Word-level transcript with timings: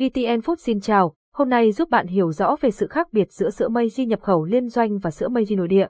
VTN 0.00 0.40
Food 0.40 0.56
xin 0.58 0.80
chào, 0.80 1.14
hôm 1.34 1.48
nay 1.48 1.72
giúp 1.72 1.90
bạn 1.90 2.06
hiểu 2.06 2.32
rõ 2.32 2.56
về 2.60 2.70
sự 2.70 2.86
khác 2.86 3.12
biệt 3.12 3.32
giữa 3.32 3.50
sữa 3.50 3.68
Meiji 3.68 4.06
nhập 4.06 4.20
khẩu 4.20 4.44
liên 4.44 4.68
doanh 4.68 4.98
và 4.98 5.10
sữa 5.10 5.28
Meiji 5.28 5.56
nội 5.56 5.68
địa. 5.68 5.86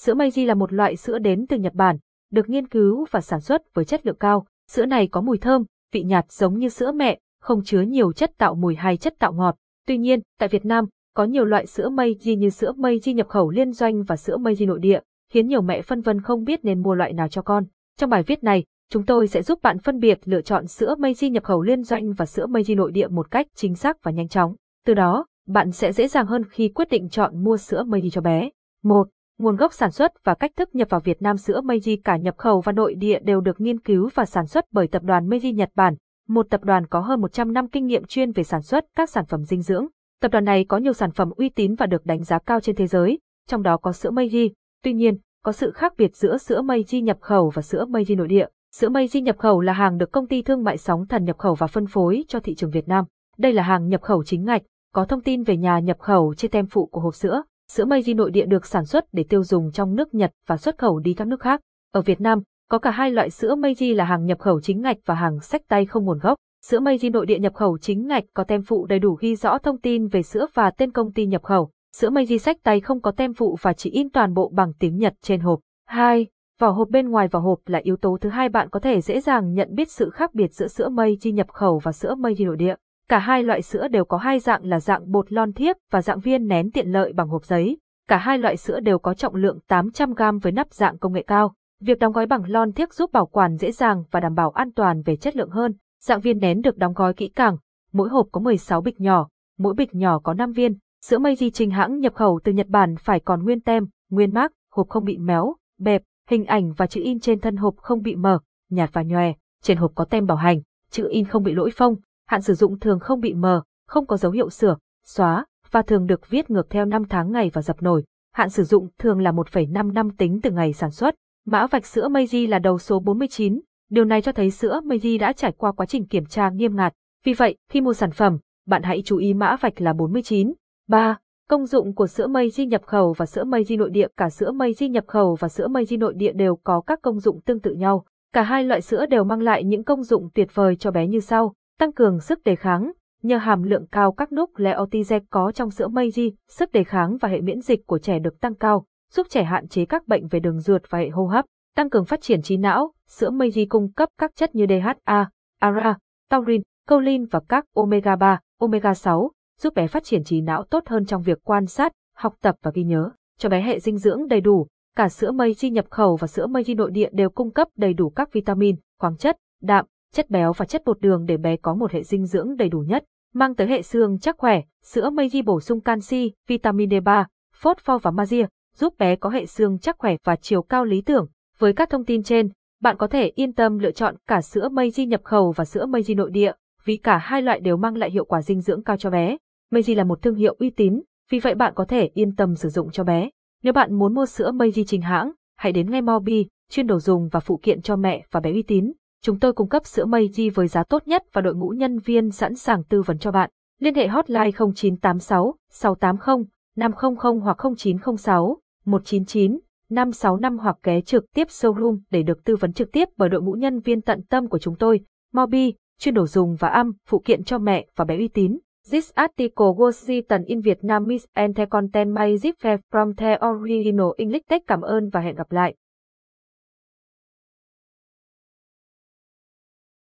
Sữa 0.00 0.14
Meiji 0.14 0.46
là 0.46 0.54
một 0.54 0.72
loại 0.72 0.96
sữa 0.96 1.18
đến 1.18 1.46
từ 1.48 1.56
Nhật 1.56 1.74
Bản, 1.74 1.96
được 2.32 2.48
nghiên 2.48 2.68
cứu 2.68 3.06
và 3.10 3.20
sản 3.20 3.40
xuất 3.40 3.74
với 3.74 3.84
chất 3.84 4.06
lượng 4.06 4.16
cao. 4.20 4.46
Sữa 4.70 4.86
này 4.86 5.08
có 5.08 5.20
mùi 5.20 5.38
thơm, 5.38 5.64
vị 5.92 6.02
nhạt 6.02 6.32
giống 6.32 6.58
như 6.58 6.68
sữa 6.68 6.92
mẹ, 6.92 7.18
không 7.40 7.64
chứa 7.64 7.80
nhiều 7.80 8.12
chất 8.12 8.32
tạo 8.38 8.54
mùi 8.54 8.74
hay 8.74 8.96
chất 8.96 9.14
tạo 9.18 9.32
ngọt. 9.32 9.56
Tuy 9.86 9.98
nhiên, 9.98 10.20
tại 10.38 10.48
Việt 10.48 10.64
Nam, 10.64 10.84
có 11.14 11.24
nhiều 11.24 11.44
loại 11.44 11.66
sữa 11.66 11.88
Meiji 11.88 12.36
như 12.36 12.50
sữa 12.50 12.72
Meiji 12.76 13.14
nhập 13.14 13.28
khẩu 13.28 13.50
liên 13.50 13.72
doanh 13.72 14.02
và 14.02 14.16
sữa 14.16 14.36
Meiji 14.36 14.66
nội 14.66 14.78
địa, 14.78 15.00
khiến 15.32 15.46
nhiều 15.46 15.62
mẹ 15.62 15.82
phân 15.82 16.00
vân 16.00 16.20
không 16.20 16.44
biết 16.44 16.64
nên 16.64 16.82
mua 16.82 16.94
loại 16.94 17.12
nào 17.12 17.28
cho 17.28 17.42
con. 17.42 17.64
Trong 17.98 18.10
bài 18.10 18.22
viết 18.22 18.44
này, 18.44 18.64
chúng 18.90 19.06
tôi 19.06 19.28
sẽ 19.28 19.42
giúp 19.42 19.58
bạn 19.62 19.78
phân 19.78 19.98
biệt 19.98 20.18
lựa 20.24 20.40
chọn 20.40 20.66
sữa 20.66 20.94
Meiji 20.98 21.30
nhập 21.30 21.44
khẩu 21.44 21.62
liên 21.62 21.82
doanh 21.82 22.12
và 22.12 22.26
sữa 22.26 22.46
Meiji 22.46 22.76
nội 22.76 22.92
địa 22.92 23.08
một 23.08 23.30
cách 23.30 23.46
chính 23.54 23.74
xác 23.74 24.02
và 24.02 24.10
nhanh 24.10 24.28
chóng. 24.28 24.54
Từ 24.86 24.94
đó, 24.94 25.26
bạn 25.46 25.72
sẽ 25.72 25.92
dễ 25.92 26.08
dàng 26.08 26.26
hơn 26.26 26.42
khi 26.50 26.68
quyết 26.68 26.88
định 26.90 27.08
chọn 27.08 27.44
mua 27.44 27.56
sữa 27.56 27.84
Meiji 27.86 28.10
cho 28.10 28.20
bé. 28.20 28.50
1. 28.82 29.08
Nguồn 29.38 29.56
gốc 29.56 29.72
sản 29.72 29.90
xuất 29.90 30.12
và 30.24 30.34
cách 30.34 30.52
thức 30.56 30.74
nhập 30.74 30.90
vào 30.90 31.00
Việt 31.00 31.22
Nam 31.22 31.36
sữa 31.36 31.60
Meiji 31.64 31.96
cả 32.04 32.16
nhập 32.16 32.34
khẩu 32.38 32.60
và 32.60 32.72
nội 32.72 32.94
địa 32.94 33.18
đều 33.18 33.40
được 33.40 33.60
nghiên 33.60 33.80
cứu 33.80 34.08
và 34.14 34.24
sản 34.24 34.46
xuất 34.46 34.64
bởi 34.72 34.88
tập 34.88 35.02
đoàn 35.02 35.28
Meiji 35.28 35.54
Nhật 35.54 35.70
Bản, 35.74 35.94
một 36.28 36.46
tập 36.50 36.64
đoàn 36.64 36.86
có 36.86 37.00
hơn 37.00 37.20
100 37.20 37.52
năm 37.52 37.68
kinh 37.68 37.86
nghiệm 37.86 38.04
chuyên 38.04 38.32
về 38.32 38.42
sản 38.42 38.62
xuất 38.62 38.84
các 38.96 39.10
sản 39.10 39.24
phẩm 39.26 39.44
dinh 39.44 39.62
dưỡng. 39.62 39.86
Tập 40.20 40.28
đoàn 40.32 40.44
này 40.44 40.64
có 40.64 40.76
nhiều 40.78 40.92
sản 40.92 41.10
phẩm 41.10 41.30
uy 41.36 41.48
tín 41.48 41.74
và 41.74 41.86
được 41.86 42.06
đánh 42.06 42.24
giá 42.24 42.38
cao 42.38 42.60
trên 42.60 42.76
thế 42.76 42.86
giới, 42.86 43.18
trong 43.48 43.62
đó 43.62 43.76
có 43.76 43.92
sữa 43.92 44.10
Meiji. 44.10 44.50
Tuy 44.82 44.92
nhiên, 44.92 45.18
có 45.44 45.52
sự 45.52 45.70
khác 45.70 45.92
biệt 45.98 46.16
giữa 46.16 46.38
sữa 46.38 46.62
Meiji 46.62 47.02
nhập 47.02 47.18
khẩu 47.20 47.50
và 47.54 47.62
sữa 47.62 47.84
Meiji 47.88 48.16
nội 48.16 48.28
địa. 48.28 48.46
Sữa 48.78 48.88
Meiji 48.88 49.22
nhập 49.22 49.38
khẩu 49.38 49.60
là 49.60 49.72
hàng 49.72 49.98
được 49.98 50.12
công 50.12 50.26
ty 50.26 50.42
thương 50.42 50.64
mại 50.64 50.78
sóng 50.78 51.06
thần 51.06 51.24
nhập 51.24 51.38
khẩu 51.38 51.54
và 51.54 51.66
phân 51.66 51.86
phối 51.86 52.24
cho 52.28 52.40
thị 52.40 52.54
trường 52.54 52.70
Việt 52.70 52.88
Nam. 52.88 53.04
Đây 53.38 53.52
là 53.52 53.62
hàng 53.62 53.88
nhập 53.88 54.02
khẩu 54.02 54.24
chính 54.24 54.44
ngạch, 54.44 54.62
có 54.94 55.04
thông 55.04 55.20
tin 55.20 55.42
về 55.42 55.56
nhà 55.56 55.78
nhập 55.78 55.98
khẩu 55.98 56.34
trên 56.34 56.50
tem 56.50 56.66
phụ 56.66 56.86
của 56.86 57.00
hộp 57.00 57.14
sữa. 57.14 57.42
Sữa 57.72 57.84
Meiji 57.84 58.16
nội 58.16 58.30
địa 58.30 58.46
được 58.46 58.66
sản 58.66 58.84
xuất 58.84 59.04
để 59.12 59.24
tiêu 59.28 59.44
dùng 59.44 59.72
trong 59.72 59.94
nước 59.94 60.14
Nhật 60.14 60.30
và 60.46 60.56
xuất 60.56 60.78
khẩu 60.78 60.98
đi 60.98 61.14
các 61.14 61.26
nước 61.28 61.40
khác. 61.40 61.60
Ở 61.92 62.00
Việt 62.00 62.20
Nam, 62.20 62.42
có 62.70 62.78
cả 62.78 62.90
hai 62.90 63.10
loại 63.10 63.30
sữa 63.30 63.54
Meiji 63.54 63.96
là 63.96 64.04
hàng 64.04 64.24
nhập 64.24 64.38
khẩu 64.38 64.60
chính 64.60 64.80
ngạch 64.80 64.96
và 65.06 65.14
hàng 65.14 65.40
sách 65.40 65.62
tay 65.68 65.86
không 65.86 66.04
nguồn 66.04 66.18
gốc. 66.18 66.38
Sữa 66.66 66.80
Meiji 66.80 67.10
nội 67.10 67.26
địa 67.26 67.38
nhập 67.38 67.54
khẩu 67.54 67.78
chính 67.78 68.06
ngạch 68.06 68.24
có 68.34 68.44
tem 68.44 68.62
phụ 68.62 68.86
đầy 68.86 68.98
đủ 68.98 69.16
ghi 69.20 69.36
rõ 69.36 69.58
thông 69.58 69.80
tin 69.80 70.06
về 70.06 70.22
sữa 70.22 70.46
và 70.54 70.70
tên 70.70 70.92
công 70.92 71.12
ty 71.12 71.26
nhập 71.26 71.42
khẩu. 71.42 71.70
Sữa 71.96 72.10
Meiji 72.10 72.38
sách 72.38 72.56
tay 72.62 72.80
không 72.80 73.00
có 73.00 73.10
tem 73.10 73.34
phụ 73.34 73.56
và 73.62 73.72
chỉ 73.72 73.90
in 73.90 74.10
toàn 74.10 74.34
bộ 74.34 74.52
bằng 74.54 74.72
tiếng 74.78 74.96
Nhật 74.96 75.14
trên 75.22 75.40
hộp. 75.40 75.60
2. 75.86 76.26
Vỏ 76.60 76.70
hộp 76.70 76.88
bên 76.90 77.10
ngoài 77.10 77.28
vỏ 77.28 77.38
hộp 77.38 77.58
là 77.66 77.80
yếu 77.82 77.96
tố 77.96 78.18
thứ 78.20 78.28
hai 78.28 78.48
bạn 78.48 78.68
có 78.70 78.80
thể 78.80 79.00
dễ 79.00 79.20
dàng 79.20 79.52
nhận 79.52 79.74
biết 79.74 79.90
sự 79.90 80.10
khác 80.10 80.34
biệt 80.34 80.52
giữa 80.52 80.68
sữa 80.68 80.88
mây 80.88 81.16
chi 81.20 81.32
nhập 81.32 81.48
khẩu 81.48 81.78
và 81.78 81.92
sữa 81.92 82.14
Meiji 82.14 82.46
nội 82.46 82.56
địa. 82.56 82.74
Cả 83.08 83.18
hai 83.18 83.42
loại 83.42 83.62
sữa 83.62 83.88
đều 83.88 84.04
có 84.04 84.16
hai 84.16 84.38
dạng 84.38 84.64
là 84.64 84.80
dạng 84.80 85.12
bột 85.12 85.32
lon 85.32 85.52
thiếc 85.52 85.76
và 85.90 86.02
dạng 86.02 86.20
viên 86.20 86.46
nén 86.46 86.70
tiện 86.70 86.88
lợi 86.88 87.12
bằng 87.12 87.28
hộp 87.28 87.44
giấy. 87.44 87.78
Cả 88.08 88.16
hai 88.16 88.38
loại 88.38 88.56
sữa 88.56 88.80
đều 88.80 88.98
có 88.98 89.14
trọng 89.14 89.34
lượng 89.34 89.58
800g 89.68 90.40
với 90.40 90.52
nắp 90.52 90.72
dạng 90.72 90.98
công 90.98 91.12
nghệ 91.12 91.22
cao. 91.22 91.54
Việc 91.80 91.98
đóng 91.98 92.12
gói 92.12 92.26
bằng 92.26 92.42
lon 92.46 92.72
thiếc 92.72 92.94
giúp 92.94 93.12
bảo 93.12 93.26
quản 93.26 93.56
dễ 93.56 93.72
dàng 93.72 94.04
và 94.10 94.20
đảm 94.20 94.34
bảo 94.34 94.50
an 94.50 94.72
toàn 94.72 95.02
về 95.02 95.16
chất 95.16 95.36
lượng 95.36 95.50
hơn. 95.50 95.74
Dạng 96.00 96.20
viên 96.20 96.38
nén 96.38 96.60
được 96.62 96.76
đóng 96.76 96.92
gói 96.92 97.14
kỹ 97.14 97.28
càng, 97.28 97.56
mỗi 97.92 98.08
hộp 98.08 98.26
có 98.32 98.40
16 98.40 98.80
bịch 98.80 99.00
nhỏ, 99.00 99.28
mỗi 99.58 99.74
bịch 99.74 99.94
nhỏ 99.94 100.18
có 100.18 100.34
5 100.34 100.52
viên. 100.52 100.78
Sữa 101.04 101.18
mây 101.18 101.36
di 101.36 101.50
trình 101.50 101.70
hãng 101.70 101.98
nhập 101.98 102.14
khẩu 102.14 102.40
từ 102.44 102.52
Nhật 102.52 102.68
Bản 102.68 102.94
phải 102.96 103.20
còn 103.20 103.42
nguyên 103.44 103.60
tem, 103.60 103.86
nguyên 104.10 104.34
mác, 104.34 104.52
hộp 104.72 104.88
không 104.88 105.04
bị 105.04 105.18
méo, 105.18 105.56
bẹp, 105.78 106.02
hình 106.28 106.44
ảnh 106.44 106.72
và 106.72 106.86
chữ 106.86 107.00
in 107.04 107.20
trên 107.20 107.40
thân 107.40 107.56
hộp 107.56 107.76
không 107.76 108.02
bị 108.02 108.16
mờ, 108.16 108.38
nhạt 108.70 108.90
và 108.92 109.02
nhòe. 109.02 109.32
Trên 109.62 109.76
hộp 109.76 109.92
có 109.94 110.04
tem 110.04 110.26
bảo 110.26 110.36
hành, 110.36 110.60
chữ 110.90 111.08
in 111.10 111.24
không 111.24 111.42
bị 111.42 111.54
lỗi 111.54 111.70
phông, 111.76 111.96
hạn 112.26 112.42
sử 112.42 112.54
dụng 112.54 112.78
thường 112.78 113.00
không 113.00 113.20
bị 113.20 113.34
mờ, 113.34 113.62
không 113.86 114.06
có 114.06 114.16
dấu 114.16 114.32
hiệu 114.32 114.50
sửa, 114.50 114.76
xóa, 115.04 115.46
và 115.70 115.82
thường 115.82 116.06
được 116.06 116.30
viết 116.30 116.50
ngược 116.50 116.70
theo 116.70 116.84
năm 116.84 117.04
tháng 117.08 117.32
ngày 117.32 117.50
và 117.52 117.62
dập 117.62 117.82
nổi. 117.82 118.04
Hạn 118.32 118.50
sử 118.50 118.64
dụng 118.64 118.88
thường 118.98 119.20
là 119.20 119.32
1,5 119.32 119.92
năm 119.92 120.10
tính 120.10 120.40
từ 120.42 120.50
ngày 120.50 120.72
sản 120.72 120.90
xuất. 120.90 121.14
Mã 121.46 121.66
vạch 121.66 121.86
sữa 121.86 122.08
Meiji 122.08 122.48
là 122.48 122.58
đầu 122.58 122.78
số 122.78 123.00
49, 123.00 123.60
điều 123.90 124.04
này 124.04 124.22
cho 124.22 124.32
thấy 124.32 124.50
sữa 124.50 124.80
Meiji 124.84 125.18
đã 125.18 125.32
trải 125.32 125.52
qua 125.52 125.72
quá 125.72 125.86
trình 125.86 126.06
kiểm 126.06 126.26
tra 126.26 126.50
nghiêm 126.50 126.76
ngặt. 126.76 126.92
Vì 127.24 127.34
vậy, 127.34 127.56
khi 127.70 127.80
mua 127.80 127.92
sản 127.92 128.10
phẩm, 128.10 128.38
bạn 128.66 128.82
hãy 128.82 129.02
chú 129.04 129.16
ý 129.16 129.34
mã 129.34 129.56
vạch 129.56 129.80
là 129.80 129.92
49. 129.92 130.52
3. 130.88 131.18
Công 131.48 131.66
dụng 131.66 131.94
của 131.94 132.06
sữa 132.06 132.26
mây 132.26 132.50
di 132.50 132.66
nhập 132.66 132.82
khẩu 132.86 133.12
và 133.12 133.26
sữa 133.26 133.44
mây 133.44 133.64
di 133.64 133.76
nội 133.76 133.90
địa 133.90 134.08
Cả 134.16 134.30
sữa 134.30 134.52
mây 134.52 134.74
di 134.74 134.88
nhập 134.88 135.04
khẩu 135.06 135.34
và 135.34 135.48
sữa 135.48 135.68
mây 135.68 135.84
di 135.84 135.96
nội 135.96 136.14
địa 136.16 136.32
đều 136.32 136.56
có 136.56 136.80
các 136.80 137.02
công 137.02 137.20
dụng 137.20 137.40
tương 137.40 137.60
tự 137.60 137.74
nhau. 137.74 138.04
Cả 138.32 138.42
hai 138.42 138.64
loại 138.64 138.80
sữa 138.80 139.06
đều 139.06 139.24
mang 139.24 139.42
lại 139.42 139.64
những 139.64 139.84
công 139.84 140.02
dụng 140.02 140.28
tuyệt 140.34 140.48
vời 140.54 140.76
cho 140.76 140.90
bé 140.90 141.06
như 141.06 141.20
sau. 141.20 141.54
Tăng 141.78 141.92
cường 141.92 142.20
sức 142.20 142.44
đề 142.44 142.56
kháng. 142.56 142.92
Nhờ 143.22 143.36
hàm 143.36 143.62
lượng 143.62 143.86
cao 143.92 144.12
các 144.12 144.32
nucleotide 144.32 145.18
có 145.30 145.52
trong 145.52 145.70
sữa 145.70 145.88
mây 145.88 146.10
di 146.10 146.32
sức 146.48 146.72
đề 146.72 146.84
kháng 146.84 147.16
và 147.16 147.28
hệ 147.28 147.40
miễn 147.40 147.60
dịch 147.60 147.86
của 147.86 147.98
trẻ 147.98 148.18
được 148.18 148.40
tăng 148.40 148.54
cao, 148.54 148.84
giúp 149.12 149.26
trẻ 149.30 149.44
hạn 149.44 149.68
chế 149.68 149.84
các 149.84 150.08
bệnh 150.08 150.26
về 150.28 150.40
đường 150.40 150.60
ruột 150.60 150.82
và 150.90 150.98
hệ 150.98 151.08
hô 151.08 151.26
hấp. 151.26 151.44
Tăng 151.76 151.90
cường 151.90 152.04
phát 152.04 152.20
triển 152.20 152.42
trí 152.42 152.56
não. 152.56 152.92
Sữa 153.08 153.30
mây 153.30 153.50
di 153.50 153.64
cung 153.64 153.92
cấp 153.92 154.08
các 154.18 154.30
chất 154.36 154.54
như 154.54 154.66
DHA, 154.68 155.30
ARA, 155.60 155.98
taurin, 156.30 156.62
choline 156.88 157.24
và 157.30 157.40
các 157.48 157.64
omega 157.74 158.16
3, 158.16 158.40
omega 158.60 158.94
6, 158.94 159.30
giúp 159.60 159.74
bé 159.74 159.86
phát 159.86 160.04
triển 160.04 160.24
trí 160.24 160.40
não 160.40 160.64
tốt 160.64 160.82
hơn 160.86 161.04
trong 161.04 161.22
việc 161.22 161.38
quan 161.44 161.66
sát, 161.66 161.92
học 162.16 162.34
tập 162.40 162.56
và 162.62 162.70
ghi 162.74 162.82
nhớ. 162.82 163.10
Cho 163.38 163.48
bé 163.48 163.62
hệ 163.62 163.80
dinh 163.80 163.98
dưỡng 163.98 164.28
đầy 164.28 164.40
đủ, 164.40 164.66
cả 164.96 165.08
sữa 165.08 165.30
mây 165.30 165.54
chi 165.54 165.70
nhập 165.70 165.86
khẩu 165.90 166.16
và 166.16 166.26
sữa 166.26 166.46
mây 166.46 166.64
chi 166.64 166.74
nội 166.74 166.90
địa 166.90 167.08
đều 167.12 167.30
cung 167.30 167.50
cấp 167.50 167.68
đầy 167.76 167.94
đủ 167.94 168.10
các 168.10 168.32
vitamin, 168.32 168.76
khoáng 169.00 169.16
chất, 169.16 169.36
đạm, 169.62 169.86
chất 170.12 170.30
béo 170.30 170.52
và 170.52 170.64
chất 170.64 170.82
bột 170.84 171.00
đường 171.00 171.24
để 171.26 171.36
bé 171.36 171.56
có 171.56 171.74
một 171.74 171.92
hệ 171.92 172.02
dinh 172.02 172.26
dưỡng 172.26 172.56
đầy 172.56 172.68
đủ 172.68 172.78
nhất. 172.78 173.04
Mang 173.34 173.54
tới 173.54 173.66
hệ 173.66 173.82
xương 173.82 174.18
chắc 174.18 174.38
khỏe, 174.38 174.62
sữa 174.82 175.10
mây 175.10 175.30
chi 175.30 175.42
bổ 175.42 175.60
sung 175.60 175.80
canxi, 175.80 176.32
vitamin 176.48 176.88
D3, 176.88 177.24
phosphor 177.54 178.02
và 178.02 178.10
magie, 178.10 178.46
giúp 178.76 178.94
bé 178.98 179.16
có 179.16 179.30
hệ 179.30 179.46
xương 179.46 179.78
chắc 179.78 179.98
khỏe 179.98 180.16
và 180.24 180.36
chiều 180.36 180.62
cao 180.62 180.84
lý 180.84 181.00
tưởng. 181.00 181.26
Với 181.58 181.72
các 181.72 181.90
thông 181.90 182.04
tin 182.04 182.22
trên, 182.22 182.48
bạn 182.80 182.96
có 182.96 183.06
thể 183.06 183.32
yên 183.34 183.52
tâm 183.52 183.78
lựa 183.78 183.90
chọn 183.90 184.14
cả 184.26 184.40
sữa 184.40 184.68
mây 184.68 184.90
Meiji 184.90 185.06
nhập 185.06 185.20
khẩu 185.24 185.52
và 185.52 185.64
sữa 185.64 185.86
mây 185.86 186.02
Meiji 186.02 186.16
nội 186.16 186.30
địa, 186.30 186.52
vì 186.84 186.96
cả 186.96 187.18
hai 187.18 187.42
loại 187.42 187.60
đều 187.60 187.76
mang 187.76 187.96
lại 187.96 188.10
hiệu 188.10 188.24
quả 188.24 188.42
dinh 188.42 188.60
dưỡng 188.60 188.82
cao 188.82 188.96
cho 188.96 189.10
bé. 189.10 189.36
Meiji 189.74 189.94
là 189.96 190.04
một 190.04 190.22
thương 190.22 190.34
hiệu 190.34 190.56
uy 190.58 190.70
tín, 190.70 191.02
vì 191.30 191.38
vậy 191.38 191.54
bạn 191.54 191.72
có 191.76 191.84
thể 191.84 192.10
yên 192.14 192.36
tâm 192.36 192.54
sử 192.54 192.68
dụng 192.68 192.90
cho 192.90 193.04
bé. 193.04 193.30
Nếu 193.62 193.72
bạn 193.72 193.94
muốn 193.94 194.14
mua 194.14 194.26
sữa 194.26 194.50
Meiji 194.52 194.84
chính 194.86 195.00
hãng, 195.00 195.32
hãy 195.56 195.72
đến 195.72 195.90
ngay 195.90 196.02
Mobi, 196.02 196.46
chuyên 196.70 196.86
đồ 196.86 196.98
dùng 196.98 197.28
và 197.28 197.40
phụ 197.40 197.60
kiện 197.62 197.82
cho 197.82 197.96
mẹ 197.96 198.26
và 198.30 198.40
bé 198.40 198.52
uy 198.52 198.62
tín. 198.62 198.92
Chúng 199.22 199.38
tôi 199.38 199.52
cung 199.52 199.68
cấp 199.68 199.86
sữa 199.86 200.04
Meiji 200.04 200.50
với 200.54 200.68
giá 200.68 200.84
tốt 200.84 201.02
nhất 201.06 201.22
và 201.32 201.40
đội 201.40 201.54
ngũ 201.54 201.68
nhân 201.68 201.98
viên 201.98 202.30
sẵn 202.30 202.54
sàng 202.54 202.84
tư 202.84 203.02
vấn 203.02 203.18
cho 203.18 203.32
bạn. 203.32 203.50
Liên 203.80 203.94
hệ 203.94 204.08
hotline 204.08 204.50
0986 204.50 205.54
680 205.70 206.44
500 206.76 207.40
hoặc 207.40 207.56
0906 207.76 208.58
199 208.84 209.58
565 209.90 210.58
hoặc 210.58 210.76
ghé 210.82 211.00
trực 211.00 211.24
tiếp 211.34 211.48
showroom 211.48 211.98
để 212.10 212.22
được 212.22 212.44
tư 212.44 212.56
vấn 212.56 212.72
trực 212.72 212.92
tiếp 212.92 213.08
bởi 213.16 213.28
đội 213.28 213.42
ngũ 213.42 213.52
nhân 213.52 213.80
viên 213.80 214.02
tận 214.02 214.22
tâm 214.22 214.48
của 214.48 214.58
chúng 214.58 214.76
tôi. 214.76 215.00
Mobi, 215.32 215.74
chuyên 215.98 216.14
đồ 216.14 216.26
dùng 216.26 216.56
và 216.58 216.68
âm, 216.68 216.92
phụ 217.06 217.22
kiện 217.24 217.44
cho 217.44 217.58
mẹ 217.58 217.86
và 217.96 218.04
bé 218.04 218.16
uy 218.16 218.28
tín. 218.28 218.58
This 218.90 219.12
article 219.16 219.74
was 219.74 220.08
written 220.08 220.44
in 220.46 220.60
Vietnamese 220.60 221.26
and 221.34 221.54
the 221.54 221.66
content 221.66 222.12
may 222.12 222.36
differ 222.36 222.78
from 222.90 223.12
the 223.14 223.38
original 223.40 224.14
English 224.16 224.42
text. 224.48 224.66
Cảm 224.66 224.80
ơn 224.80 225.10
và 225.10 225.20
hẹn 225.20 225.34
gặp 225.34 225.52
lại. 225.52 225.74